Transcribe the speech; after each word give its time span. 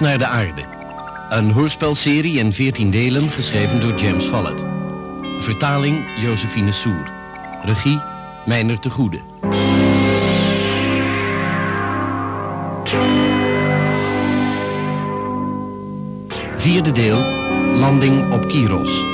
naar 0.00 0.18
de 0.18 0.26
aarde. 0.26 0.64
Een 1.30 1.50
hoorspelserie 1.50 2.38
in 2.38 2.52
14 2.52 2.90
delen 2.90 3.28
geschreven 3.28 3.80
door 3.80 3.94
James 3.94 4.24
Follett. 4.24 4.64
Vertaling 5.38 6.06
Josephine 6.20 6.72
Soer. 6.72 7.12
Regie 7.64 8.00
Meiner 8.46 8.80
de 8.80 8.90
Goede. 8.90 9.20
Vierde 16.56 16.92
deel. 16.92 17.18
Landing 17.74 18.32
op 18.32 18.48
Kiros. 18.48 19.04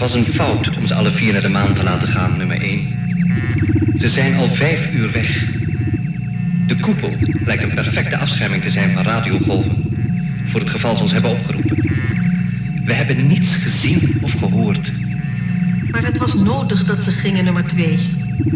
Was 0.00 0.14
een 0.14 0.26
fout 0.26 0.76
om 0.76 0.86
ze 0.86 0.94
alle 0.94 1.10
vier 1.10 1.32
naar 1.32 1.42
de 1.42 1.48
maan 1.48 1.74
te 1.74 1.82
laten 1.82 2.08
gaan, 2.08 2.36
nummer 2.36 2.60
1. 2.60 2.86
Ze 3.98 4.08
zijn 4.08 4.36
al 4.36 4.48
vijf 4.48 4.94
uur 4.94 5.12
weg. 5.12 5.48
De 6.66 6.76
koepel 6.76 7.16
lijkt 7.44 7.62
een 7.62 7.74
perfecte 7.74 8.16
afscherming 8.16 8.62
te 8.62 8.70
zijn 8.70 8.92
van 8.92 9.02
radiogolven. 9.02 9.76
Voor 10.44 10.60
het 10.60 10.70
geval 10.70 10.96
ze 10.96 11.02
ons 11.02 11.12
hebben 11.12 11.30
opgeroepen. 11.30 11.76
We 12.84 12.92
hebben 12.92 13.26
niets 13.26 13.54
gezien 13.54 14.18
of 14.22 14.32
gehoord. 14.32 14.92
Maar 15.90 16.04
het 16.04 16.18
was 16.18 16.34
nodig 16.34 16.84
dat 16.84 17.02
ze 17.02 17.12
gingen, 17.12 17.44
nummer 17.44 17.66
2. 17.66 17.98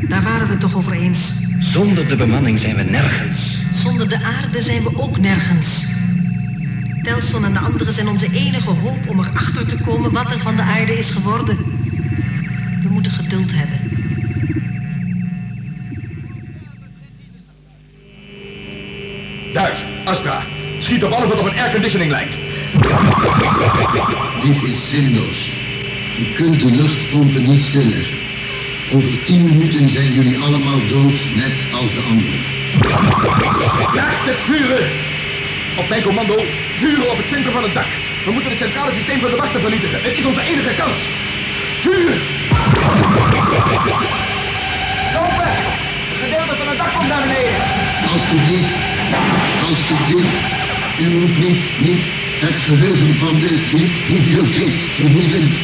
Daar 0.09 0.23
waren 0.23 0.47
we 0.47 0.53
het 0.53 0.61
toch 0.61 0.77
over 0.77 0.92
eens. 0.92 1.33
Zonder 1.59 2.08
de 2.08 2.17
bemanning 2.17 2.58
zijn 2.58 2.77
we 2.77 2.83
nergens. 2.83 3.58
Zonder 3.83 4.08
de 4.08 4.23
aarde 4.23 4.61
zijn 4.61 4.83
we 4.83 4.97
ook 4.97 5.19
nergens. 5.19 5.94
Telson 7.05 7.44
en 7.44 7.52
de 7.52 7.58
anderen 7.58 7.92
zijn 7.92 8.08
onze 8.08 8.33
enige 8.33 8.70
hoop 8.70 9.08
om 9.08 9.19
erachter 9.19 9.66
te 9.66 9.77
komen 9.77 10.12
wat 10.12 10.33
er 10.33 10.41
van 10.41 10.56
de 10.56 10.62
aarde 10.62 10.98
is 10.98 11.11
geworden. 11.11 11.58
We 12.83 12.88
moeten 12.88 13.12
geduld 13.12 13.52
hebben. 13.55 13.80
Duif, 19.52 19.86
Astra, 20.05 20.46
schiet 20.78 21.05
op 21.05 21.12
alles 21.12 21.28
wat 21.28 21.38
op 21.38 21.46
een 21.46 21.58
airconditioning 21.58 22.11
lijkt. 22.11 22.38
Dit 24.42 24.62
is 24.62 24.91
zinloos. 24.91 25.52
Je 26.16 26.33
kunt 26.33 26.61
de 26.61 26.70
luchtpompen 26.70 27.44
niet 27.50 27.62
stilleggen. 27.62 28.18
Over 28.92 29.22
tien 29.24 29.44
minuten 29.44 29.89
zijn 29.89 30.12
jullie 30.12 30.39
allemaal 30.39 30.86
dood, 30.89 31.20
net 31.34 31.62
als 31.80 31.94
de 31.94 32.00
anderen. 32.00 32.41
Raakt 33.94 34.27
het 34.28 34.41
vuren! 34.41 34.91
Op 35.77 35.89
mijn 35.89 36.02
commando, 36.02 36.44
vuren 36.77 37.11
op 37.11 37.19
het 37.19 37.28
centrum 37.28 37.53
van 37.53 37.62
het 37.62 37.75
dak. 37.75 37.91
We 38.25 38.30
moeten 38.33 38.50
het 38.50 38.61
centrale 38.61 38.92
systeem 38.92 39.20
van 39.20 39.30
de 39.30 39.36
wachten 39.36 39.61
vernietigen. 39.61 39.98
Het 40.03 40.19
is 40.19 40.25
onze 40.25 40.42
enige 40.42 40.75
kans. 40.75 41.11
Vuur! 41.80 42.11
Lopen! 45.14 45.52
Een 46.11 46.17
gedeelte 46.22 46.56
van 46.58 46.69
het 46.69 46.78
dak 46.78 46.92
komt 46.95 47.08
naar 47.08 47.20
beneden. 47.20 47.62
Alsjeblieft, 48.12 48.72
alsjeblieft. 49.69 50.34
U 51.00 51.08
moet 51.11 51.39
niet, 51.39 51.78
niet 51.78 52.05
het 52.39 52.58
geheugen 52.58 53.14
van 53.14 53.41
de 53.41 53.69
bi- 53.70 54.05
bibliotheek 54.08 54.92
vernielen. 54.95 55.58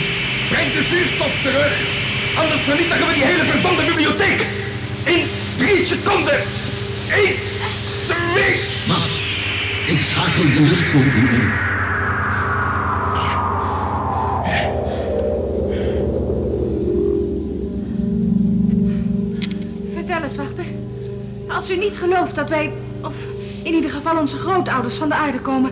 Breng 0.48 0.72
de 0.72 0.83
zuurstof 0.83 1.33
terug. 1.42 1.72
Anders 2.34 2.61
vernietigen 2.61 3.06
we 3.06 3.14
die 3.14 3.25
hele 3.25 3.44
verdomde 3.44 3.84
bibliotheek. 3.84 4.47
In 5.05 5.22
drie 5.56 5.84
seconden. 5.86 6.41
Eén, 7.08 7.50
Vertel 19.94 20.22
eens, 20.22 20.37
wachter. 20.37 20.65
Als 21.48 21.71
u 21.71 21.76
niet 21.76 21.97
gelooft 21.97 22.34
dat 22.34 22.50
wij, 22.50 22.72
of 23.00 23.15
in 23.62 23.75
ieder 23.75 23.91
geval 23.91 24.19
onze 24.19 24.37
grootouders 24.37 24.94
van 24.94 25.09
de 25.09 25.15
aarde 25.15 25.41
komen, 25.41 25.71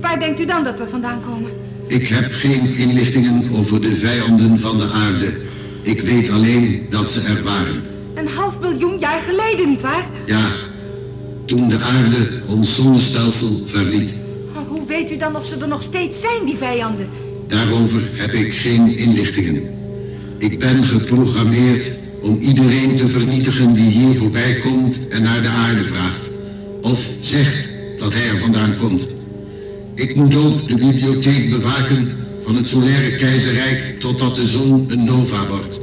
waar 0.00 0.18
denkt 0.18 0.40
u 0.40 0.44
dan 0.44 0.64
dat 0.64 0.78
we 0.78 0.86
vandaan 0.86 1.20
komen? 1.20 1.50
Ik 1.86 2.06
heb 2.06 2.32
geen 2.32 2.76
inlichtingen 2.76 3.50
over 3.52 3.80
de 3.80 3.96
vijanden 3.96 4.58
van 4.58 4.78
de 4.78 4.90
aarde. 4.94 5.40
Ik 5.82 6.00
weet 6.00 6.30
alleen 6.30 6.86
dat 6.90 7.10
ze 7.10 7.20
er 7.20 7.42
waren. 7.42 7.82
Een 8.14 8.28
half 8.28 8.60
miljoen 8.60 8.98
jaar 8.98 9.20
geleden, 9.20 9.68
nietwaar? 9.68 10.06
Ja, 10.26 10.40
toen 11.44 11.68
de 11.68 11.78
aarde 11.78 12.28
ons 12.46 12.74
zonnestelsel 12.74 13.60
verliet. 13.64 14.14
Maar 14.54 14.64
Hoe 14.68 14.86
weet 14.86 15.12
u 15.12 15.16
dan 15.16 15.36
of 15.36 15.46
ze 15.46 15.56
er 15.60 15.68
nog 15.68 15.82
steeds 15.82 16.20
zijn, 16.20 16.44
die 16.44 16.56
vijanden? 16.56 17.08
Daarover 17.48 18.02
heb 18.12 18.32
ik 18.32 18.52
geen 18.52 18.96
inlichtingen. 18.96 19.62
Ik 20.38 20.58
ben 20.58 20.84
geprogrammeerd 20.84 21.90
om 22.20 22.38
iedereen 22.38 22.96
te 22.96 23.08
vernietigen 23.08 23.74
die 23.74 23.90
hier 23.90 24.14
voorbij 24.14 24.54
komt 24.54 25.08
en 25.08 25.22
naar 25.22 25.42
de 25.42 25.48
aarde 25.48 25.84
vraagt. 25.84 26.30
Of 26.82 27.06
zegt 27.20 27.72
dat 27.98 28.12
hij 28.12 28.28
er 28.28 28.38
vandaan 28.38 28.76
komt. 28.76 29.06
Ik 29.94 30.16
moet 30.16 30.36
ook 30.36 30.68
de 30.68 30.76
bibliotheek 30.76 31.50
bewaken 31.50 32.12
van 32.44 32.56
het 32.56 32.68
solaire 32.68 33.16
keizerrijk 33.16 33.96
totdat 34.00 34.36
de 34.36 34.46
zon 34.46 34.84
een 34.88 35.04
nova 35.04 35.46
wordt. 35.46 35.80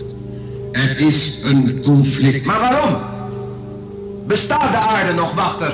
Er 0.71 0.99
is 0.99 1.39
een 1.43 1.81
conflict. 1.83 2.45
Maar 2.45 2.59
waarom? 2.59 3.08
Bestaat 4.29 4.71
de 4.71 4.77
aarde 4.77 5.13
nog, 5.13 5.33
wachter? 5.33 5.73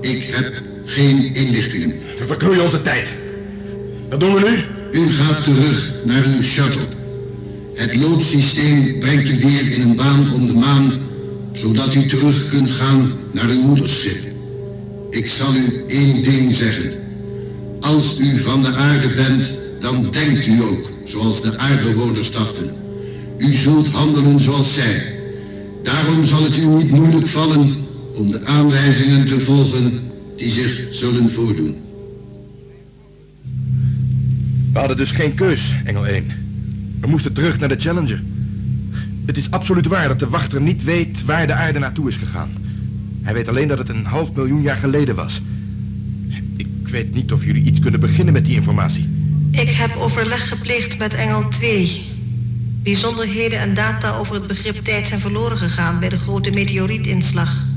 Ik 0.00 0.24
heb 0.24 0.62
geen 0.84 1.34
inlichtingen. 1.34 1.94
We 2.18 2.26
verknoeien 2.26 2.64
onze 2.64 2.82
tijd. 2.82 3.08
Wat 4.10 4.20
doen 4.20 4.34
we 4.34 4.40
nu? 4.40 5.00
U 5.00 5.08
gaat 5.08 5.44
terug 5.44 5.92
naar 6.04 6.24
uw 6.24 6.42
shuttle. 6.42 6.86
Het 7.74 7.94
loodsysteem 7.94 8.98
brengt 9.00 9.28
u 9.28 9.38
weer 9.38 9.72
in 9.72 9.82
een 9.82 9.96
baan 9.96 10.32
om 10.34 10.46
de 10.46 10.54
maan, 10.54 10.92
zodat 11.52 11.94
u 11.94 12.06
terug 12.06 12.48
kunt 12.48 12.70
gaan 12.70 13.12
naar 13.30 13.48
uw 13.48 13.62
moederschip. 13.62 14.22
Ik 15.10 15.28
zal 15.30 15.54
u 15.54 15.84
één 15.86 16.22
ding 16.22 16.52
zeggen. 16.52 16.92
Als 17.80 18.18
u 18.18 18.40
van 18.40 18.62
de 18.62 18.72
aarde 18.74 19.08
bent, 19.08 19.58
dan 19.80 20.10
denkt 20.10 20.46
u 20.46 20.62
ook 20.62 20.90
zoals 21.04 21.42
de 21.42 21.58
aardbewoners 21.58 22.30
dachten. 22.30 22.74
U 23.38 23.52
zult 23.52 23.88
handelen 23.88 24.40
zoals 24.40 24.74
zij. 24.74 25.02
Daarom 25.82 26.24
zal 26.24 26.42
het 26.42 26.56
u 26.56 26.66
niet 26.66 26.90
moeilijk 26.90 27.26
vallen 27.26 27.81
om 28.14 28.30
de 28.30 28.46
aanwijzingen 28.46 29.26
te 29.26 29.40
volgen 29.40 30.00
die 30.36 30.50
zich 30.50 30.86
zullen 30.90 31.30
voordoen. 31.30 31.76
We 34.72 34.78
hadden 34.78 34.96
dus 34.96 35.10
geen 35.10 35.34
keus, 35.34 35.74
Engel 35.84 36.06
1. 36.06 36.24
We 37.00 37.06
moesten 37.06 37.32
terug 37.32 37.58
naar 37.58 37.68
de 37.68 37.78
Challenger. 37.78 38.22
Het 39.26 39.36
is 39.36 39.50
absoluut 39.50 39.86
waar 39.86 40.08
dat 40.08 40.18
de 40.18 40.28
wachter 40.28 40.60
niet 40.60 40.84
weet 40.84 41.24
waar 41.24 41.46
de 41.46 41.52
aarde 41.52 41.78
naartoe 41.78 42.08
is 42.08 42.16
gegaan. 42.16 42.50
Hij 43.22 43.34
weet 43.34 43.48
alleen 43.48 43.68
dat 43.68 43.78
het 43.78 43.88
een 43.88 44.04
half 44.04 44.32
miljoen 44.32 44.62
jaar 44.62 44.76
geleden 44.76 45.14
was. 45.14 45.40
Ik 46.56 46.88
weet 46.88 47.14
niet 47.14 47.32
of 47.32 47.44
jullie 47.44 47.64
iets 47.64 47.80
kunnen 47.80 48.00
beginnen 48.00 48.34
met 48.34 48.44
die 48.44 48.54
informatie. 48.54 49.08
Ik 49.50 49.70
heb 49.70 49.96
overleg 49.96 50.48
gepleegd 50.48 50.98
met 50.98 51.14
Engel 51.14 51.48
2. 51.48 52.06
Bijzonderheden 52.82 53.58
en 53.58 53.74
data 53.74 54.16
over 54.16 54.34
het 54.34 54.46
begrip 54.46 54.76
tijd 54.84 55.08
zijn 55.08 55.20
verloren 55.20 55.58
gegaan 55.58 56.00
bij 56.00 56.08
de 56.08 56.18
grote 56.18 56.50
meteorietinslag. 56.50 57.70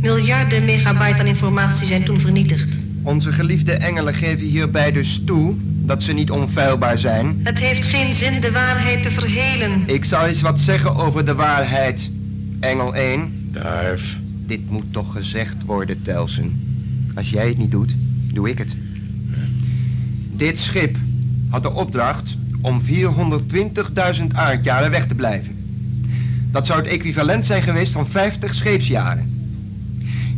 Miljarden 0.00 0.64
megabyte 0.64 1.20
aan 1.20 1.26
informatie 1.26 1.86
zijn 1.86 2.04
toen 2.04 2.20
vernietigd. 2.20 2.78
Onze 3.02 3.32
geliefde 3.32 3.72
engelen 3.72 4.14
geven 4.14 4.46
hierbij 4.46 4.92
dus 4.92 5.22
toe 5.26 5.54
dat 5.60 6.02
ze 6.02 6.12
niet 6.12 6.30
onfeilbaar 6.30 6.98
zijn. 6.98 7.40
Het 7.42 7.58
heeft 7.58 7.84
geen 7.84 8.14
zin 8.14 8.40
de 8.40 8.52
waarheid 8.52 9.02
te 9.02 9.10
verhelen. 9.10 9.82
Ik 9.86 10.04
zal 10.04 10.26
eens 10.26 10.40
wat 10.40 10.60
zeggen 10.60 10.96
over 10.96 11.24
de 11.24 11.34
waarheid. 11.34 12.10
Engel 12.60 12.94
1, 12.94 13.48
Duif. 13.52 14.18
dit 14.46 14.70
moet 14.70 14.92
toch 14.92 15.12
gezegd 15.12 15.64
worden, 15.64 16.02
Telsen. 16.02 16.62
Als 17.14 17.30
jij 17.30 17.48
het 17.48 17.58
niet 17.58 17.70
doet, 17.70 17.94
doe 18.32 18.48
ik 18.50 18.58
het. 18.58 18.76
Dit 20.32 20.58
schip 20.58 20.96
had 21.48 21.62
de 21.62 21.72
opdracht 21.72 22.36
om 22.60 22.80
420.000 22.82 24.26
aardjaren 24.34 24.90
weg 24.90 25.06
te 25.06 25.14
blijven. 25.14 25.56
Dat 26.50 26.66
zou 26.66 26.80
het 26.80 26.88
equivalent 26.88 27.46
zijn 27.46 27.62
geweest 27.62 27.92
van 27.92 28.06
50 28.06 28.54
scheepsjaren. 28.54 29.37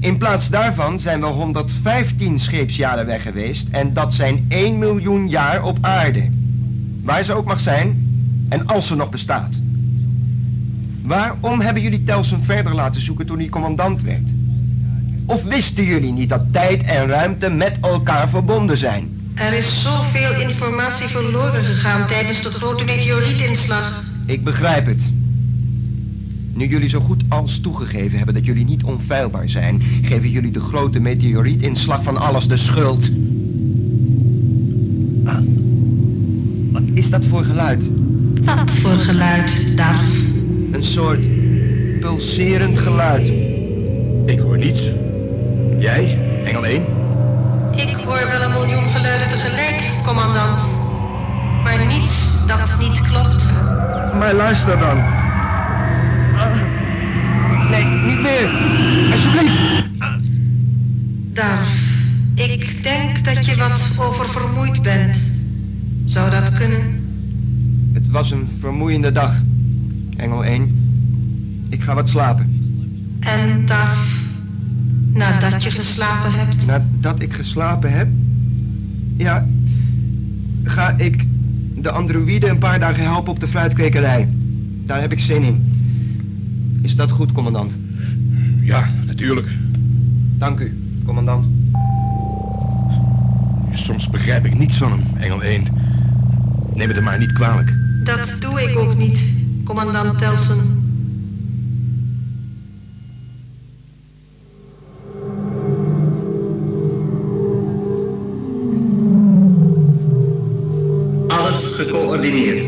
In 0.00 0.16
plaats 0.16 0.48
daarvan 0.48 1.00
zijn 1.00 1.20
we 1.20 1.26
115 1.26 2.38
scheepsjaren 2.38 3.06
weg 3.06 3.22
geweest 3.22 3.68
en 3.68 3.92
dat 3.92 4.14
zijn 4.14 4.44
1 4.48 4.78
miljoen 4.78 5.28
jaar 5.28 5.62
op 5.62 5.78
aarde. 5.80 6.30
Waar 7.02 7.22
ze 7.22 7.34
ook 7.34 7.46
mag 7.46 7.60
zijn 7.60 8.08
en 8.48 8.66
als 8.66 8.86
ze 8.86 8.96
nog 8.96 9.10
bestaat. 9.10 9.60
Waarom 11.02 11.60
hebben 11.60 11.82
jullie 11.82 12.02
Telsen 12.02 12.44
verder 12.44 12.74
laten 12.74 13.00
zoeken 13.00 13.26
toen 13.26 13.38
hij 13.38 13.48
commandant 13.48 14.02
werd? 14.02 14.30
Of 15.26 15.44
wisten 15.44 15.84
jullie 15.84 16.12
niet 16.12 16.28
dat 16.28 16.52
tijd 16.52 16.82
en 16.82 17.06
ruimte 17.06 17.50
met 17.50 17.78
elkaar 17.80 18.28
verbonden 18.28 18.78
zijn? 18.78 19.32
Er 19.34 19.52
is 19.52 19.82
zoveel 19.82 20.40
informatie 20.40 21.08
verloren 21.08 21.64
gegaan 21.64 22.06
tijdens 22.06 22.42
de 22.42 22.50
grote 22.50 22.84
meteorietinslag. 22.84 24.02
Ik 24.26 24.44
begrijp 24.44 24.86
het. 24.86 25.12
Nu 26.60 26.66
jullie 26.66 26.88
zo 26.88 27.00
goed 27.00 27.22
als 27.28 27.60
toegegeven 27.60 28.16
hebben 28.16 28.34
dat 28.34 28.44
jullie 28.44 28.64
niet 28.64 28.84
onfeilbaar 28.84 29.48
zijn, 29.48 29.82
geven 30.02 30.30
jullie 30.30 30.50
de 30.50 30.60
grote 30.60 31.00
meteorietinslag 31.00 32.02
van 32.02 32.16
alles 32.16 32.48
de 32.48 32.56
schuld. 32.56 33.10
is 36.94 37.10
dat 37.10 37.24
voor 37.24 37.44
geluid? 37.44 37.88
Wat 38.44 38.70
voor 38.70 38.90
geluid, 38.90 39.76
Darf? 39.76 40.20
Een 40.72 40.82
soort 40.82 41.28
pulserend 42.00 42.78
geluid. 42.78 43.32
Ik 44.26 44.38
hoor 44.38 44.58
niets. 44.58 44.88
Jij, 45.78 46.18
Engel 46.44 46.66
1? 46.66 46.82
Ik 47.76 47.96
hoor 48.04 48.26
wel 48.30 48.42
een 48.42 48.52
miljoen 48.52 48.88
geluiden 48.88 49.28
tegelijk, 49.28 49.92
commandant. 50.04 50.62
Maar 51.62 51.86
niets 51.86 52.46
dat 52.46 52.76
niet 52.80 53.00
klopt. 53.00 53.44
Maar 54.18 54.34
luister 54.34 54.78
dan. 54.78 55.19
Ah. 56.40 57.70
Nee, 57.70 57.84
niet 57.84 58.20
meer. 58.20 58.50
Alsjeblieft. 59.10 59.88
Darf, 61.32 61.68
ik 62.34 62.82
denk 62.82 63.24
dat 63.24 63.46
je 63.46 63.56
wat 63.56 63.94
oververmoeid 63.98 64.82
bent. 64.82 65.18
Zou 66.04 66.30
dat 66.30 66.52
kunnen? 66.52 66.80
Het 67.92 68.10
was 68.10 68.30
een 68.30 68.48
vermoeiende 68.58 69.12
dag. 69.12 69.42
Engel 70.16 70.44
1. 70.44 71.66
Ik 71.68 71.82
ga 71.82 71.94
wat 71.94 72.08
slapen. 72.08 72.58
En 73.20 73.66
Darf, 73.66 74.20
nadat 75.12 75.62
je 75.62 75.70
geslapen 75.70 76.32
hebt? 76.32 76.66
Nadat 76.66 77.20
ik 77.20 77.32
geslapen 77.32 77.92
heb... 77.92 78.08
Ja, 79.16 79.46
ga 80.64 80.94
ik 80.96 81.26
de 81.74 81.90
androïden 81.90 82.50
een 82.50 82.58
paar 82.58 82.80
dagen 82.80 83.02
helpen 83.02 83.32
op 83.32 83.40
de 83.40 83.48
fruitkwekerij. 83.48 84.28
Daar 84.84 85.00
heb 85.00 85.12
ik 85.12 85.20
zin 85.20 85.42
in. 85.42 85.69
Is 86.82 86.96
dat 86.96 87.10
goed, 87.10 87.32
commandant? 87.32 87.76
Ja, 88.60 88.90
natuurlijk. 89.06 89.48
Dank 90.38 90.60
u, 90.60 90.78
commandant. 91.04 91.46
Soms 93.72 94.10
begrijp 94.10 94.44
ik 94.44 94.58
niets 94.58 94.76
van 94.76 94.90
hem, 94.90 95.02
Engel 95.16 95.42
1. 95.42 95.66
Neem 96.74 96.86
het 96.86 96.96
hem 96.96 97.04
maar 97.04 97.18
niet 97.18 97.32
kwalijk. 97.32 97.74
Dat 98.04 98.36
doe 98.40 98.62
ik 98.62 98.78
ook 98.78 98.96
niet, 98.96 99.34
commandant 99.64 100.18
Telsen. 100.18 100.78
Alles 111.28 111.72
gecoördineerd. 111.74 112.66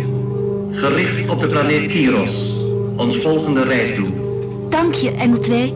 Gericht 0.73 1.31
op 1.31 1.41
de 1.41 1.47
planeet 1.47 1.87
Kiros. 1.87 2.62
Ons 2.97 3.17
volgende 3.19 3.63
reisdoel. 3.63 4.67
Dank 4.71 4.95
je, 4.95 5.11
Engel 5.11 5.39
2. 5.39 5.73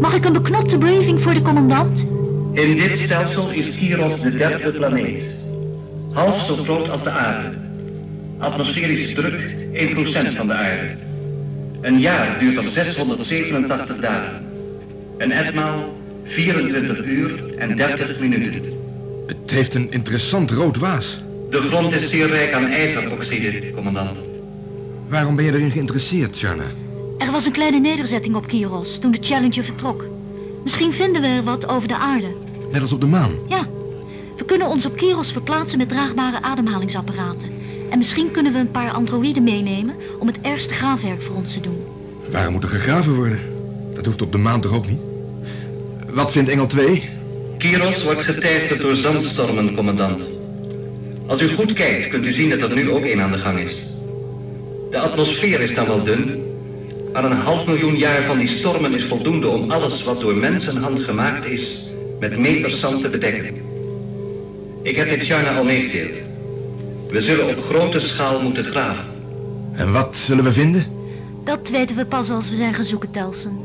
Mag 0.00 0.14
ik 0.14 0.24
een 0.24 0.32
beknopte 0.32 0.78
briefing 0.78 1.20
voor 1.20 1.34
de 1.34 1.42
commandant? 1.42 2.06
In 2.52 2.76
dit 2.76 2.98
stelsel 2.98 3.50
is 3.50 3.76
Kiros 3.76 4.20
de 4.20 4.34
derde 4.34 4.70
planeet. 4.70 5.24
Half 6.12 6.40
zo 6.40 6.54
groot 6.56 6.90
als 6.90 7.02
de 7.02 7.10
aarde. 7.10 7.56
Atmosferische 8.38 9.14
druk 9.14 9.40
1% 9.72 10.36
van 10.36 10.46
de 10.46 10.52
aarde. 10.52 10.90
Een 11.80 12.00
jaar 12.00 12.38
duurt 12.38 12.56
er 12.56 12.64
687 12.64 13.96
dagen. 13.96 14.44
Een 15.18 15.32
etmaal 15.32 15.96
24 16.24 17.04
uur 17.04 17.56
en 17.58 17.76
30 17.76 18.18
minuten. 18.18 18.62
Het 19.26 19.50
heeft 19.50 19.74
een 19.74 19.90
interessant 19.90 20.50
rood 20.50 20.78
waas. 20.78 21.20
De 21.50 21.58
grond 21.58 21.92
is 21.92 22.10
zeer 22.10 22.26
rijk 22.26 22.52
aan 22.52 22.66
ijzeroxide, 22.66 23.70
commandant. 23.70 24.31
Waarom 25.12 25.36
ben 25.36 25.44
je 25.44 25.52
erin 25.52 25.70
geïnteresseerd, 25.70 26.36
Sharna? 26.36 26.64
Er 27.18 27.30
was 27.30 27.46
een 27.46 27.52
kleine 27.52 27.78
nederzetting 27.78 28.34
op 28.36 28.46
Kiros 28.46 28.98
toen 28.98 29.10
de 29.10 29.18
Challenger 29.20 29.64
vertrok. 29.64 30.04
Misschien 30.62 30.92
vinden 30.92 31.22
we 31.22 31.28
er 31.28 31.42
wat 31.42 31.68
over 31.68 31.88
de 31.88 31.96
aarde. 31.96 32.26
Net 32.70 32.80
als 32.80 32.92
op 32.92 33.00
de 33.00 33.06
maan. 33.06 33.30
Ja, 33.48 33.66
we 34.36 34.44
kunnen 34.44 34.68
ons 34.68 34.86
op 34.86 34.96
Kiros 34.96 35.32
verplaatsen 35.32 35.78
met 35.78 35.88
draagbare 35.88 36.42
ademhalingsapparaten. 36.42 37.50
En 37.90 37.98
misschien 37.98 38.30
kunnen 38.30 38.52
we 38.52 38.58
een 38.58 38.70
paar 38.70 38.90
androïden 38.90 39.42
meenemen 39.42 39.94
om 40.18 40.26
het 40.26 40.40
ergste 40.40 40.74
graafwerk 40.74 41.22
voor 41.22 41.36
ons 41.36 41.52
te 41.52 41.60
doen. 41.60 41.84
Waarom 42.30 42.52
moet 42.52 42.62
er 42.62 42.68
gegraven 42.68 43.14
worden? 43.14 43.40
Dat 43.94 44.06
hoeft 44.06 44.22
op 44.22 44.32
de 44.32 44.38
maan 44.38 44.60
toch 44.60 44.72
ook 44.72 44.88
niet? 44.88 45.00
Wat 46.10 46.32
vindt 46.32 46.50
Engel 46.50 46.66
2? 46.66 47.08
Kiros 47.58 48.04
wordt 48.04 48.22
geteisterd 48.22 48.80
door 48.80 48.96
zandstormen, 48.96 49.74
commandant. 49.74 50.22
Als 51.26 51.42
u 51.42 51.48
goed 51.48 51.72
kijkt, 51.72 52.08
kunt 52.08 52.26
u 52.26 52.32
zien 52.32 52.48
dat 52.48 52.70
er 52.70 52.74
nu 52.74 52.90
ook 52.90 53.04
een 53.04 53.20
aan 53.20 53.32
de 53.32 53.38
gang 53.38 53.58
is. 53.58 53.82
De 54.92 54.98
atmosfeer 54.98 55.60
is 55.60 55.74
dan 55.74 55.86
wel 55.86 56.02
dun, 56.02 56.44
maar 57.12 57.24
een 57.24 57.32
half 57.32 57.66
miljoen 57.66 57.96
jaar 57.96 58.22
van 58.22 58.38
die 58.38 58.48
stormen 58.48 58.94
is 58.94 59.04
voldoende 59.04 59.48
om 59.48 59.70
alles 59.70 60.04
wat 60.04 60.20
door 60.20 60.34
mensenhand 60.34 61.00
gemaakt 61.00 61.44
is 61.44 61.92
met 62.20 62.38
meters 62.38 62.80
zand 62.80 63.02
te 63.02 63.08
bedekken. 63.08 63.54
Ik 64.82 64.96
heb 64.96 65.08
dit 65.08 65.22
China 65.22 65.56
al 65.56 65.64
meegedeeld. 65.64 66.16
We 67.10 67.20
zullen 67.20 67.48
op 67.48 67.62
grote 67.62 67.98
schaal 67.98 68.40
moeten 68.40 68.64
graven. 68.64 69.04
En 69.74 69.92
wat 69.92 70.16
zullen 70.16 70.44
we 70.44 70.52
vinden? 70.52 70.86
Dat 71.44 71.68
weten 71.68 71.96
we 71.96 72.06
pas 72.06 72.30
als 72.30 72.48
we 72.48 72.54
zijn 72.56 72.74
gaan 72.74 72.84
zoeken, 72.84 73.10
Telsen. 73.10 73.58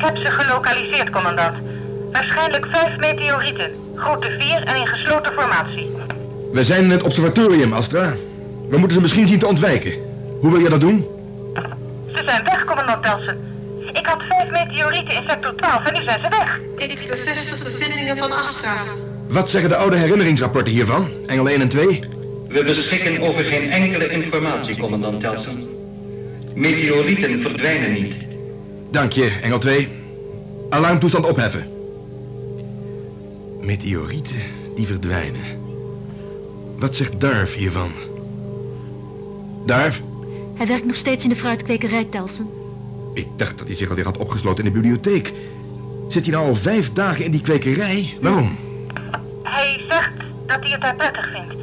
Ik 0.00 0.06
heb 0.06 0.16
ze 0.16 0.30
gelokaliseerd, 0.30 1.10
commandant. 1.10 1.56
Waarschijnlijk 2.12 2.66
vijf 2.70 2.96
meteorieten. 2.96 3.70
Grootte 3.94 4.36
4 4.38 4.62
en 4.64 4.76
in 4.76 4.86
gesloten 4.86 5.32
formatie. 5.32 5.90
We 6.52 6.64
zijn 6.64 6.82
in 6.82 6.90
het 6.90 7.02
observatorium, 7.02 7.72
Astra. 7.72 8.12
We 8.68 8.76
moeten 8.78 8.96
ze 8.96 9.00
misschien 9.00 9.26
zien 9.26 9.38
te 9.38 9.46
ontwijken. 9.46 9.92
Hoe 10.40 10.50
wil 10.50 10.60
je 10.60 10.68
dat 10.68 10.80
doen? 10.80 11.06
Ze 12.06 12.22
zijn 12.22 12.44
weg, 12.44 12.64
commandant 12.64 13.02
Telsen. 13.02 13.38
Ik 13.92 14.06
had 14.06 14.22
vijf 14.28 14.50
meteorieten 14.50 15.14
in 15.14 15.22
sector 15.22 15.54
12 15.54 15.84
en 15.84 15.94
nu 15.94 16.02
zijn 16.02 16.20
ze 16.20 16.28
weg. 16.28 16.60
Ik 16.76 17.08
bevestig 17.08 17.62
de 17.62 17.70
vindingen 17.70 18.16
van 18.16 18.32
Astra. 18.32 18.76
Wat 19.28 19.50
zeggen 19.50 19.70
de 19.70 19.76
oude 19.76 19.96
herinneringsrapporten 19.96 20.72
hiervan? 20.72 21.08
Engel 21.26 21.48
1 21.48 21.60
en 21.60 21.68
2? 21.68 22.00
We 22.48 22.64
beschikken 22.64 23.20
over 23.20 23.44
geen 23.44 23.70
enkele 23.70 24.10
informatie, 24.10 24.78
commandant 24.78 25.20
Telsen. 25.20 25.68
Meteorieten 26.54 27.40
verdwijnen 27.40 27.92
niet. 27.92 28.28
Dank 28.90 29.12
je, 29.12 29.38
Engel 29.42 29.58
2. 29.58 29.88
Alarmtoestand 30.68 31.28
opheffen. 31.28 31.66
Meteorieten 33.60 34.40
die 34.76 34.86
verdwijnen. 34.86 35.40
Wat 36.78 36.96
zegt 36.96 37.20
Darf 37.20 37.54
hiervan? 37.54 37.90
Darf? 39.66 40.00
Hij 40.54 40.66
werkt 40.66 40.84
nog 40.86 40.96
steeds 40.96 41.24
in 41.24 41.30
de 41.30 41.36
fruitkwekerij, 41.36 42.04
Telsen. 42.04 42.48
Ik 43.14 43.26
dacht 43.36 43.58
dat 43.58 43.66
hij 43.66 43.76
zich 43.76 43.88
alweer 43.88 44.04
had 44.04 44.18
opgesloten 44.18 44.64
in 44.64 44.72
de 44.72 44.80
bibliotheek. 44.80 45.32
Zit 46.08 46.26
hij 46.26 46.34
nou 46.34 46.46
al 46.48 46.54
vijf 46.54 46.92
dagen 46.92 47.24
in 47.24 47.30
die 47.30 47.40
kwekerij? 47.40 48.14
Waarom? 48.20 48.56
Hij 49.42 49.80
zegt 49.88 50.12
dat 50.46 50.60
hij 50.60 50.70
het 50.70 50.80
daar 50.80 50.96
prettig 50.96 51.30
vindt. 51.32 51.54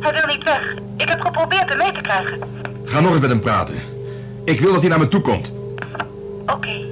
Hij 0.00 0.12
wil 0.12 0.34
niet 0.34 0.44
weg. 0.44 0.74
Ik 0.96 1.08
heb 1.08 1.20
geprobeerd 1.20 1.68
hem 1.68 1.78
mee 1.78 1.92
te 1.92 2.00
krijgen. 2.00 2.38
Ga 2.84 3.00
nog 3.00 3.10
eens 3.10 3.20
met 3.20 3.30
hem 3.30 3.40
praten. 3.40 3.76
Ik 4.44 4.60
wil 4.60 4.72
dat 4.72 4.80
hij 4.80 4.90
naar 4.90 4.98
me 4.98 5.08
toe 5.08 5.20
komt. 5.20 5.52
Oké. 6.54 6.88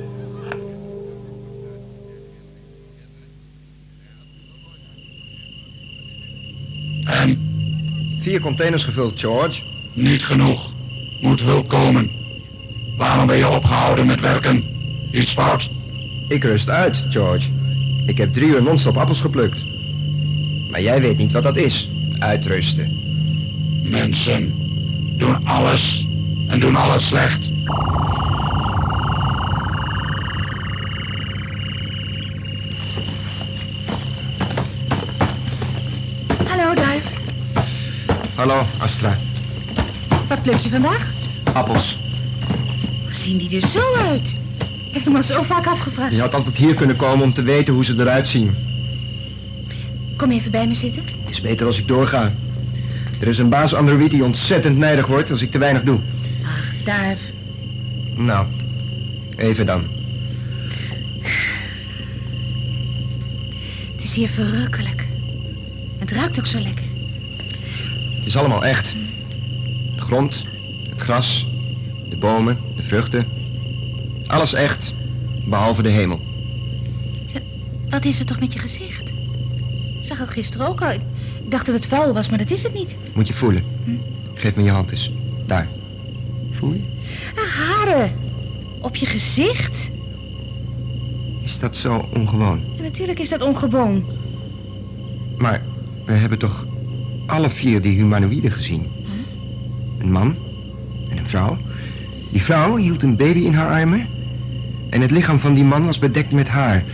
En? 7.05 7.47
Vier 8.19 8.41
containers 8.41 8.85
gevuld, 8.85 9.21
George. 9.21 9.63
Niet 9.93 10.25
genoeg. 10.25 10.73
Moet 11.21 11.41
hulp 11.41 11.69
komen. 11.69 12.11
Waarom 12.97 13.27
ben 13.27 13.37
je 13.37 13.49
opgehouden 13.49 14.07
met 14.07 14.21
werken? 14.21 14.65
Iets 15.13 15.33
fout? 15.33 15.71
Ik 16.29 16.45
rust 16.45 16.71
uit, 16.71 17.07
George. 17.11 17.49
Ik 18.07 18.19
heb 18.19 18.33
drie 18.33 18.49
uur 18.49 18.63
non-stop 18.63 18.97
appels 18.97 19.21
geplukt. 19.21 19.65
Maar 20.71 20.83
jij 20.83 21.01
weet 21.01 21.17
niet 21.17 21.33
wat 21.33 21.43
dat 21.43 21.57
is. 21.57 21.91
Uitrusten. 22.19 22.99
Mensen 23.83 24.55
doen 25.17 25.47
alles 25.47 26.07
en 26.49 26.61
doen 26.61 26.77
alles 26.77 27.07
slecht. 27.07 27.51
Hallo, 38.39 38.63
Astra. 38.79 39.17
Wat 40.29 40.43
pluk 40.43 40.57
je 40.57 40.69
vandaag? 40.69 41.11
Appels. 41.53 41.99
Hoe 43.03 43.13
zien 43.13 43.37
die 43.39 43.61
er 43.61 43.67
zo 43.67 43.95
uit? 43.95 44.37
Ik 44.89 44.95
heb 44.95 45.05
hem 45.05 45.17
al 45.17 45.23
zo 45.23 45.43
vaak 45.43 45.67
afgevraagd. 45.67 46.15
Je 46.15 46.21
had 46.21 46.35
altijd 46.35 46.57
hier 46.57 46.75
kunnen 46.75 46.97
komen 46.97 47.25
om 47.25 47.33
te 47.33 47.43
weten 47.43 47.75
hoe 47.75 47.85
ze 47.85 47.95
eruit 47.99 48.27
zien. 48.27 48.55
Kom 50.17 50.31
even 50.31 50.51
bij 50.51 50.67
me 50.67 50.75
zitten. 50.75 51.03
Het 51.21 51.31
is 51.31 51.41
beter 51.41 51.67
als 51.67 51.79
ik 51.79 51.89
doorga. 51.89 52.33
Er 53.21 53.29
is 53.29 53.39
een 53.39 53.49
baas 53.49 53.75
Android 53.75 54.11
die 54.11 54.25
ontzettend 54.25 54.77
nijdig 54.77 55.07
wordt 55.07 55.31
als 55.31 55.43
ik 55.43 55.51
te 55.51 55.59
weinig 55.59 55.83
doe. 55.83 55.99
Ach, 56.45 56.85
Duif. 56.85 57.21
Nou, 58.15 58.47
even 59.37 59.67
dan. 59.67 59.85
Het 63.95 64.03
is 64.03 64.15
hier 64.15 64.29
verrukkelijk. 64.29 65.07
Het 65.99 66.13
ruikt 66.13 66.39
ook 66.39 66.47
zo 66.47 66.59
lekker. 66.59 66.88
Het 68.29 68.37
is 68.37 68.43
allemaal 68.43 68.65
echt. 68.65 68.97
De 69.95 70.01
grond, 70.01 70.45
het 70.89 71.01
gras, 71.01 71.49
de 72.09 72.17
bomen, 72.17 72.59
de 72.77 72.83
vruchten. 72.83 73.27
Alles 74.27 74.53
echt, 74.53 74.95
behalve 75.45 75.83
de 75.83 75.89
hemel. 75.89 76.21
Wat 77.91 78.05
is 78.05 78.21
er 78.21 78.27
toch 78.27 78.41
met 78.41 78.53
je 78.53 78.59
gezicht? 78.59 79.09
Ik 80.01 80.05
zag 80.05 80.19
het 80.19 80.31
gisteren 80.31 80.67
ook 80.67 80.83
al. 80.83 80.91
Ik 80.91 81.01
dacht 81.45 81.67
dat 81.67 81.75
het 81.75 81.87
vuil 81.87 82.13
was, 82.13 82.29
maar 82.29 82.39
dat 82.39 82.51
is 82.51 82.63
het 82.63 82.73
niet. 82.73 82.97
Moet 83.13 83.29
je 83.29 83.35
voelen. 83.35 83.65
Geef 84.35 84.57
me 84.57 84.63
je 84.63 84.71
hand 84.71 84.91
eens. 84.91 85.13
Daar. 85.47 85.69
Voel 86.51 86.73
je? 86.73 86.81
Ah, 87.37 87.49
haren. 87.49 88.13
Op 88.81 88.97
je 88.97 89.07
gezicht? 89.07 89.91
Is 91.43 91.59
dat 91.59 91.77
zo 91.77 92.09
ongewoon? 92.15 92.61
Ja, 92.77 92.83
natuurlijk 92.83 93.19
is 93.19 93.29
dat 93.29 93.43
ongewoon. 93.43 94.05
Maar 95.39 95.63
we 96.05 96.13
hebben 96.13 96.39
toch 96.39 96.67
alle 97.29 97.51
vier 97.51 97.81
die 97.81 97.97
humanoïden 97.97 98.53
gezien? 98.53 98.87
Een 99.99 100.13
man 100.13 100.37
en 101.11 101.19
een 101.19 101.29
vrouw. 101.29 101.59
Die 102.33 102.43
vrouw 102.43 102.77
hield 102.77 103.03
een 103.03 103.17
baby 103.17 103.39
in 103.39 103.55
haar 103.55 103.81
armen. 103.81 104.07
En 104.91 105.01
het 105.01 105.11
lichaam 105.11 105.39
van 105.39 105.55
die 105.55 105.65
man 105.65 105.85
was 105.85 105.99
bedekt 105.99 106.33
met 106.33 106.49
haar. 106.49 106.85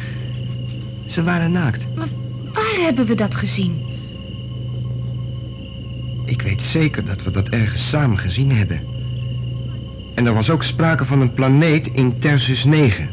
Ze 1.07 1.23
waren 1.23 1.53
naakt. 1.53 1.87
Maar 1.97 2.09
waar 2.53 2.85
hebben 2.85 3.07
we 3.07 3.15
dat 3.15 3.35
gezien? 3.35 3.83
Ik 6.25 6.43
weet 6.43 6.63
zeker 6.63 7.05
dat 7.05 7.23
we 7.23 7.31
dat 7.31 7.49
ergens 7.49 7.89
samen 7.89 8.19
gezien 8.19 8.53
hebben. 8.53 8.81
En 10.15 10.27
er 10.27 10.35
was 10.35 10.51
ook 10.51 10.63
sprake 10.63 11.05
van 11.05 11.21
een 11.21 11.35
planeet 11.35 11.87
in 11.87 12.19
Tersus 12.19 12.65
9. 12.65 13.09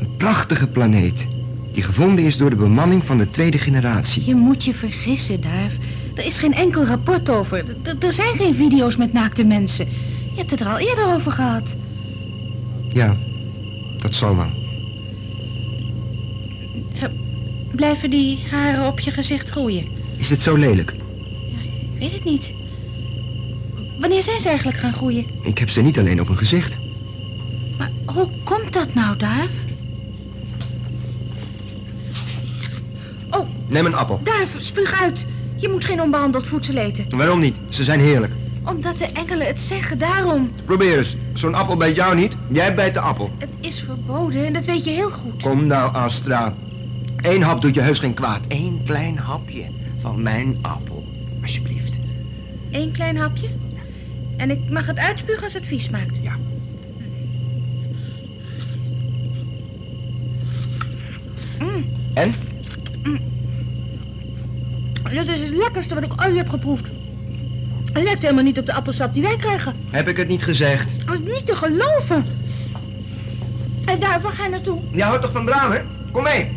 Een 0.00 0.16
prachtige 0.16 0.68
planeet. 0.68 1.26
Die 1.72 1.82
gevonden 1.82 2.24
is 2.24 2.36
door 2.36 2.50
de 2.50 2.56
bemanning 2.56 3.06
van 3.06 3.18
de 3.18 3.30
tweede 3.30 3.58
generatie. 3.58 4.24
Je 4.26 4.34
moet 4.34 4.64
je 4.64 4.74
vergissen, 4.74 5.40
Duif. 5.40 5.76
Er 6.16 6.24
is 6.26 6.38
geen 6.38 6.54
enkel 6.54 6.84
rapport 6.84 7.30
over. 7.30 7.64
Er- 7.82 7.96
Er 8.06 8.12
zijn 8.12 8.36
geen 8.36 8.54
video's 8.54 8.96
met 8.96 9.12
naakte 9.12 9.44
mensen. 9.44 9.86
Je 10.32 10.36
hebt 10.36 10.50
het 10.50 10.60
er 10.60 10.66
al 10.68 10.78
eerder 10.78 11.14
over 11.14 11.32
gehad. 11.32 11.76
Ja, 12.92 13.16
dat 14.00 14.14
zal 14.14 14.36
wel. 14.36 14.50
Blijven 17.70 18.10
die 18.10 18.38
haren 18.50 18.86
op 18.86 19.00
je 19.00 19.10
gezicht 19.10 19.48
groeien? 19.50 19.84
Is 20.16 20.30
het 20.30 20.40
zo 20.40 20.56
lelijk? 20.56 20.92
Ik 21.92 21.98
weet 21.98 22.12
het 22.12 22.24
niet. 22.24 22.52
Wanneer 24.00 24.22
zijn 24.22 24.40
ze 24.40 24.48
eigenlijk 24.48 24.78
gaan 24.78 24.92
groeien? 24.92 25.24
Ik 25.42 25.58
heb 25.58 25.70
ze 25.70 25.80
niet 25.82 25.98
alleen 25.98 26.20
op 26.20 26.26
mijn 26.26 26.38
gezicht. 26.38 26.78
Maar 27.78 27.90
hoe 28.04 28.28
komt 28.44 28.72
dat 28.72 28.94
nou, 28.94 29.16
Duif? 29.16 29.50
Oh, 33.30 33.46
Neem 33.68 33.86
een 33.86 33.94
appel. 33.94 34.20
Duif, 34.22 34.56
spuug 34.58 35.00
uit. 35.02 35.26
Je 35.56 35.68
moet 35.68 35.84
geen 35.84 36.00
onbehandeld 36.02 36.46
voedsel 36.46 36.76
eten. 36.76 37.16
Waarom 37.16 37.40
niet? 37.40 37.60
Ze 37.68 37.84
zijn 37.84 38.00
heerlijk. 38.00 38.32
Omdat 38.64 38.98
de 38.98 39.04
engelen 39.12 39.46
het 39.46 39.60
zeggen, 39.60 39.98
daarom. 39.98 40.50
Probeer 40.64 40.96
eens. 40.96 41.16
Zo'n 41.32 41.54
appel 41.54 41.76
bijt 41.76 41.96
jou 41.96 42.14
niet. 42.14 42.36
Jij 42.48 42.74
bijt 42.74 42.94
de 42.94 43.00
appel. 43.00 43.30
Het 43.38 43.48
is 43.60 43.80
verboden 43.80 44.46
en 44.46 44.52
dat 44.52 44.64
weet 44.66 44.84
je 44.84 44.90
heel 44.90 45.10
goed. 45.10 45.42
Kom 45.42 45.66
nou, 45.66 45.94
Astra. 45.94 46.54
Eén 47.22 47.42
hap 47.42 47.60
doet 47.60 47.74
je 47.74 47.80
heus 47.80 47.98
geen 47.98 48.14
kwaad. 48.14 48.40
Eén 48.48 48.80
klein 48.84 49.18
hapje 49.18 49.64
van 50.00 50.22
mijn 50.22 50.58
appel. 50.62 51.04
Alsjeblieft. 51.42 51.98
Eén 52.70 52.92
klein 52.92 53.16
hapje. 53.16 53.48
En 54.36 54.50
ik 54.50 54.70
mag 54.70 54.86
het 54.86 54.98
uitspugen 54.98 55.42
als 55.42 55.54
het 55.54 55.66
vies 55.66 55.84
smaakt. 55.84 56.18
Ja. 56.22 56.36
Mm, 61.58 61.84
En? 62.14 62.34
Dit 65.10 65.28
is 65.28 65.40
het 65.40 65.56
lekkerste 65.56 65.94
wat 65.94 66.04
ik 66.04 66.12
ooit 66.22 66.36
heb 66.36 66.48
geproefd. 66.48 66.90
Het 67.92 68.02
lijkt 68.02 68.22
helemaal 68.22 68.44
niet 68.44 68.58
op 68.58 68.66
de 68.66 68.74
appelsap 68.74 69.14
die 69.14 69.22
wij 69.22 69.36
krijgen. 69.36 69.74
Heb 69.90 70.08
ik 70.08 70.16
het 70.16 70.28
niet 70.28 70.44
gezegd? 70.44 70.96
Het 71.06 71.20
is 71.20 71.32
niet 71.32 71.46
te 71.46 71.56
geloven. 71.56 72.24
En 73.84 73.98
daar, 74.00 74.20
waar 74.20 74.32
ga 74.32 74.44
je 74.44 74.50
naartoe? 74.50 74.80
Je 74.90 75.02
houdt 75.02 75.22
toch 75.22 75.32
van 75.32 75.44
bramen? 75.44 75.86
Kom 76.12 76.22
mee. 76.22 76.50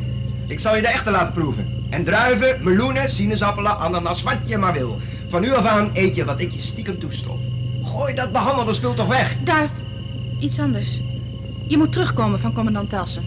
Ik 0.48 0.60
zal 0.60 0.76
je 0.76 0.82
de 0.82 0.88
echte 0.88 1.12
laten 1.12 1.34
proeven. 1.34 1.84
En 1.90 2.04
druiven, 2.04 2.58
meloenen, 2.64 3.10
sinaasappelen, 3.10 3.78
ananas, 3.78 4.24
wat 4.24 4.38
je 4.46 4.58
maar 4.58 4.74
wil. 4.74 5.00
Van 5.30 5.42
nu 5.42 5.54
af 5.54 5.66
aan 5.66 5.90
eet 5.94 6.16
je 6.16 6.26
wat 6.26 6.40
ik 6.40 6.52
je 6.52 6.60
stiekem 6.60 7.00
toestop. 7.00 7.40
Gooi 7.84 8.14
dat 8.14 8.32
behandelde 8.32 8.74
spul 8.74 8.94
toch 8.94 9.08
weg. 9.08 9.36
Duif, 9.44 9.70
iets 10.40 10.60
anders. 10.60 11.02
Je 11.68 11.78
moet 11.78 11.92
terugkomen 11.92 12.40
van 12.40 12.54
commandant 12.54 12.90
Telsen. 12.90 13.24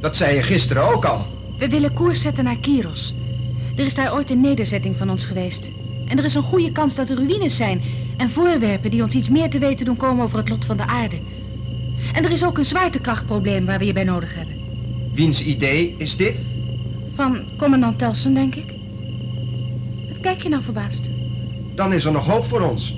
Dat 0.00 0.16
zei 0.16 0.34
je 0.34 0.42
gisteren 0.42 0.88
ook 0.92 1.04
al. 1.04 1.26
We 1.58 1.68
willen 1.68 1.92
koers 1.92 2.20
zetten 2.20 2.44
naar 2.44 2.56
Kiros. 2.56 3.14
Er 3.76 3.84
is 3.84 3.94
daar 3.94 4.14
ooit 4.14 4.30
een 4.30 4.40
nederzetting 4.40 4.96
van 4.96 5.10
ons 5.10 5.24
geweest. 5.24 5.70
En 6.08 6.18
er 6.18 6.24
is 6.24 6.34
een 6.34 6.42
goede 6.42 6.72
kans 6.72 6.94
dat 6.94 7.10
er 7.10 7.16
ruïnes 7.16 7.56
zijn 7.56 7.82
en 8.16 8.30
voorwerpen 8.30 8.90
die 8.90 9.02
ons 9.02 9.14
iets 9.14 9.28
meer 9.28 9.50
te 9.50 9.58
weten 9.58 9.86
doen 9.86 9.96
komen 9.96 10.24
over 10.24 10.38
het 10.38 10.48
lot 10.48 10.64
van 10.64 10.76
de 10.76 10.86
aarde. 10.86 11.16
En 12.12 12.24
er 12.24 12.30
is 12.30 12.44
ook 12.44 12.58
een 12.58 12.64
zwaartekrachtprobleem 12.64 13.66
waar 13.66 13.78
we 13.78 13.86
je 13.86 13.92
bij 13.92 14.04
nodig 14.04 14.34
hebben. 14.34 14.54
Wiens 15.12 15.42
idee 15.42 15.94
is 15.98 16.16
dit? 16.16 16.42
Van 17.14 17.38
commandant 17.56 17.98
Telsen, 17.98 18.34
denk 18.34 18.54
ik. 18.54 18.74
Wat 20.08 20.20
kijk 20.20 20.42
je 20.42 20.48
nou 20.48 20.62
verbaasd? 20.62 21.08
Dan 21.74 21.92
is 21.92 22.04
er 22.04 22.12
nog 22.12 22.26
hoop 22.26 22.44
voor 22.44 22.60
ons. 22.60 22.96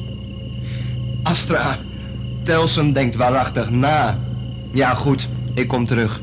Astra, 1.23 1.79
Telsen 2.43 2.93
denkt 2.93 3.17
waarachtig 3.17 3.71
na. 3.71 4.19
Ja, 4.73 4.95
goed. 4.95 5.29
Ik 5.55 5.69
kom 5.69 5.87
terug. 5.87 6.21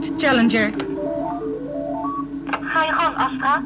Challenger. 0.00 0.70
Ga 2.60 2.84
je 2.84 2.92
gang, 2.92 3.16
Astra. 3.16 3.62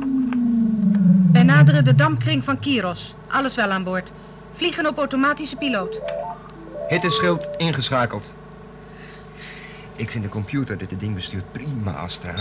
Wij 1.33 1.43
naderen 1.43 1.85
de 1.85 1.95
dampkring 1.95 2.45
van 2.45 2.59
Kiros. 2.59 3.15
Alles 3.27 3.55
wel 3.55 3.71
aan 3.71 3.85
boord. 3.85 4.13
Vliegen 4.55 4.87
op 4.87 4.99
automatische 4.99 5.57
piloot. 5.57 6.01
Hitteschild 6.89 7.51
ingeschakeld. 7.57 8.33
Ik 9.97 10.11
vind 10.11 10.25
de 10.25 10.31
computer 10.31 10.79
die 10.79 10.89
dit 10.89 11.01
ding 11.01 11.15
bestuurt 11.15 11.53
prima, 11.53 11.93
Astra. 11.93 12.35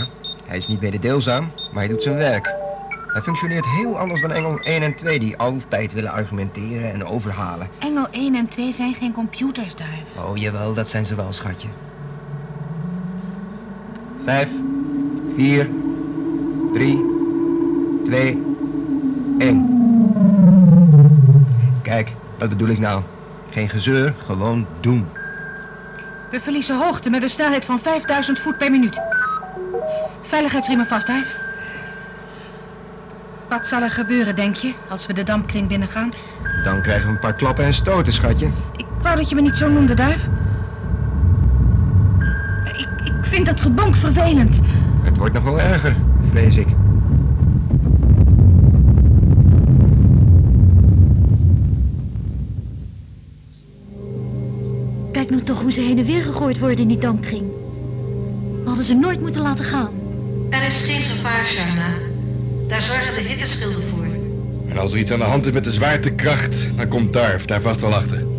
Hij 0.46 0.56
is 0.56 0.66
niet 0.66 0.80
mededeelzaam, 0.80 1.50
maar 1.72 1.82
hij 1.82 1.88
doet 1.88 2.02
zijn 2.02 2.16
werk. 2.16 2.54
Hij 3.06 3.22
functioneert 3.22 3.66
heel 3.66 3.98
anders 3.98 4.20
dan 4.20 4.32
Engel 4.32 4.58
1 4.58 4.82
en 4.82 4.94
2, 4.94 5.18
die 5.18 5.36
altijd 5.36 5.92
willen 5.92 6.10
argumenteren 6.10 6.92
en 6.92 7.06
overhalen. 7.06 7.68
Engel 7.78 8.06
1 8.10 8.34
en 8.34 8.48
2 8.48 8.72
zijn 8.72 8.94
geen 8.94 9.12
computers, 9.12 9.76
Duif. 9.76 10.28
Oh, 10.28 10.36
jawel, 10.36 10.74
dat 10.74 10.88
zijn 10.88 11.06
ze 11.06 11.14
wel, 11.14 11.32
schatje. 11.32 11.68
Vijf, 14.24 14.48
vier, 15.36 15.68
drie, 16.72 17.04
twee, 18.04 18.42
één. 19.38 19.82
Kijk, 21.82 22.12
dat 22.38 22.48
bedoel 22.48 22.68
ik 22.68 22.78
nou. 22.78 23.02
Geen 23.50 23.68
gezeur, 23.68 24.14
gewoon 24.26 24.66
doen. 24.80 25.06
We 26.30 26.40
verliezen 26.40 26.78
hoogte 26.78 27.10
met 27.10 27.22
een 27.22 27.30
snelheid 27.30 27.64
van 27.64 27.80
5000 27.80 28.40
voet 28.40 28.58
per 28.58 28.70
minuut. 28.70 29.00
Veiligheidsriemen 30.22 30.86
vast, 30.86 31.06
Duif. 31.06 31.38
Wat 33.48 33.66
zal 33.66 33.82
er 33.82 33.90
gebeuren, 33.90 34.36
denk 34.36 34.56
je, 34.56 34.74
als 34.88 35.06
we 35.06 35.12
de 35.12 35.22
dampkring 35.22 35.68
binnengaan? 35.68 36.12
Dan 36.64 36.82
krijgen 36.82 37.06
we 37.06 37.12
een 37.12 37.18
paar 37.18 37.34
klappen 37.34 37.64
en 37.64 37.74
stoten, 37.74 38.12
schatje. 38.12 38.48
Ik 38.76 38.86
wou 39.02 39.16
dat 39.16 39.28
je 39.28 39.34
me 39.34 39.40
niet 39.40 39.56
zo 39.56 39.68
noemde, 39.68 39.94
Duif. 39.94 40.26
Vind 43.44 43.56
dat 43.56 43.66
gebonk 43.66 43.96
vervelend. 43.96 44.60
Het 45.02 45.16
wordt 45.16 45.34
nog 45.34 45.42
wel 45.42 45.60
erger, 45.60 45.96
vrees 46.30 46.56
ik. 46.56 46.66
Kijk 55.12 55.30
nou 55.30 55.42
toch 55.42 55.60
hoe 55.60 55.72
ze 55.72 55.80
heen 55.80 55.98
en 55.98 56.04
weer 56.04 56.22
gegooid 56.22 56.58
worden 56.58 56.78
in 56.78 56.88
die 56.88 56.98
dampkring. 56.98 57.42
We 58.62 58.66
hadden 58.66 58.84
ze 58.84 58.94
nooit 58.94 59.20
moeten 59.20 59.42
laten 59.42 59.64
gaan. 59.64 59.90
Er 60.50 60.62
is 60.62 60.84
geen 60.84 61.02
gevaar, 61.02 61.44
Sharna. 61.46 61.88
Daar 62.68 62.80
zorgen 62.80 63.14
de 63.14 63.20
hitteschilden 63.20 63.82
voor. 63.82 64.06
En 64.68 64.78
als 64.78 64.92
er 64.92 64.98
iets 64.98 65.10
aan 65.10 65.18
de 65.18 65.24
hand 65.24 65.46
is 65.46 65.52
met 65.52 65.64
de 65.64 65.72
zwaartekracht, 65.72 66.76
dan 66.76 66.88
komt 66.88 67.12
Darf 67.12 67.44
daar 67.44 67.60
vast 67.60 67.80
wel 67.80 67.94
achter. 67.94 68.29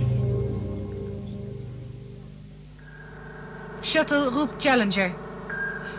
Shuttle 3.92 4.30
roept 4.30 4.54
Challenger. 4.58 5.12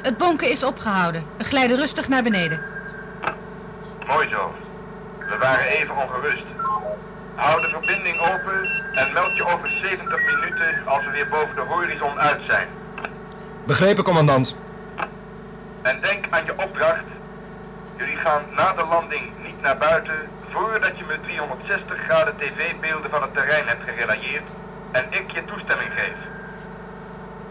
Het 0.02 0.16
bonken 0.18 0.50
is 0.50 0.62
opgehouden. 0.62 1.26
We 1.36 1.44
glijden 1.44 1.76
rustig 1.76 2.08
naar 2.08 2.22
beneden. 2.22 2.60
Mooi 4.06 4.28
zo. 4.28 4.54
We 5.18 5.36
waren 5.38 5.66
even 5.66 5.96
ongerust. 5.96 6.44
Hou 7.34 7.60
de 7.60 7.68
verbinding 7.68 8.18
open 8.18 8.68
en 8.92 9.12
meld 9.12 9.36
je 9.36 9.44
over 9.44 9.68
70 9.82 10.20
minuten 10.26 10.86
als 10.86 11.04
we 11.04 11.10
weer 11.10 11.28
boven 11.28 11.54
de 11.54 11.60
horizon 11.60 12.18
uit 12.18 12.40
zijn. 12.46 12.68
Begrepen, 13.66 14.04
commandant. 14.04 14.56
En 15.82 16.00
denk 16.00 16.26
aan 16.30 16.44
je 16.44 16.58
opdracht. 16.58 17.08
Jullie 17.96 18.16
gaan 18.16 18.42
na 18.56 18.72
de 18.72 18.84
landing 18.84 19.24
niet 19.44 19.62
naar 19.62 19.78
buiten 19.78 20.20
voordat 20.40 20.98
je 20.98 21.04
me 21.04 21.20
360 21.20 21.98
graden 22.08 22.36
tv-beelden 22.36 23.10
van 23.10 23.22
het 23.22 23.34
terrein 23.34 23.66
hebt 23.66 23.82
gerelayeerd 23.82 24.48
en 24.92 25.04
ik 25.10 25.30
je 25.30 25.44
toestemming 25.44 25.92
geef. 25.92 26.31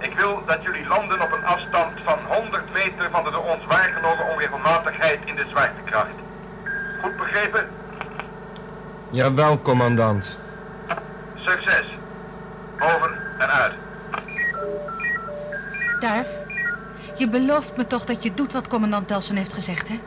Ik 0.01 0.13
wil 0.15 0.43
dat 0.45 0.63
jullie 0.63 0.87
landen 0.87 1.21
op 1.21 1.31
een 1.31 1.45
afstand 1.45 1.91
van 2.03 2.19
100 2.27 2.73
meter 2.73 3.09
van 3.11 3.23
de 3.23 3.31
door 3.31 3.43
ons 3.43 3.65
waargenomen 3.65 4.25
onregelmatigheid 4.31 5.19
in 5.25 5.35
de 5.35 5.45
zwaartekracht. 5.49 6.15
Goed 7.01 7.17
begrepen? 7.17 7.69
Jawel, 9.09 9.61
commandant. 9.61 10.37
Succes. 11.35 11.85
Over 12.79 13.11
en 13.37 13.49
uit. 13.49 13.73
Duif, 15.99 16.27
je 17.15 17.27
belooft 17.27 17.77
me 17.77 17.87
toch 17.87 18.05
dat 18.05 18.23
je 18.23 18.33
doet 18.33 18.51
wat 18.51 18.67
commandant 18.67 19.07
Telsen 19.07 19.35
heeft 19.35 19.53
gezegd, 19.53 19.87
hè? 19.87 19.99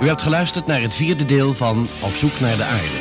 U 0.00 0.06
hebt 0.06 0.22
geluisterd 0.22 0.66
naar 0.66 0.80
het 0.80 0.94
vierde 0.94 1.26
deel 1.26 1.54
van 1.54 1.78
Op 2.02 2.10
zoek 2.10 2.40
naar 2.40 2.56
de 2.56 2.64
aarde. 2.64 3.00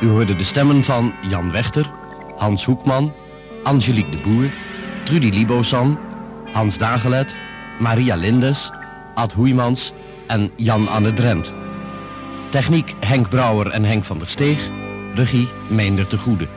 U 0.00 0.08
hoorde 0.08 0.36
de 0.36 0.44
stemmen 0.44 0.84
van 0.84 1.12
Jan 1.28 1.50
Wechter, 1.50 1.90
Hans 2.36 2.64
Hoekman, 2.64 3.12
Angelique 3.62 4.10
de 4.10 4.16
Boer, 4.16 4.50
Trudy 5.04 5.30
Libosan, 5.30 5.98
Hans 6.52 6.78
Dagelet, 6.78 7.36
Maria 7.78 8.14
Lindes, 8.16 8.70
Ad 9.14 9.32
Hoeimans 9.32 9.92
en 10.26 10.50
Jan-Anne 10.56 11.12
Drent. 11.12 11.52
Techniek 12.50 12.94
Henk 13.00 13.28
Brouwer 13.28 13.70
en 13.70 13.84
Henk 13.84 14.04
van 14.04 14.18
der 14.18 14.28
Steeg. 14.28 14.70
Regie 15.14 15.48
Meender 15.68 16.06
te 16.06 16.18
Goede. 16.18 16.48